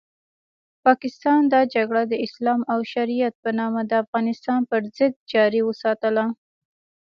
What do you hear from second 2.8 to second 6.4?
شریعت په نامه د افغانستان پرضد جاري وساتله.